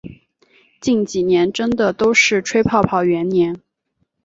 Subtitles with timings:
[0.79, 3.61] 近几年真的都是吹泡泡元年